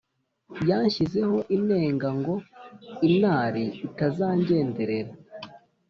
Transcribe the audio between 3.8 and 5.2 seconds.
itazangenderera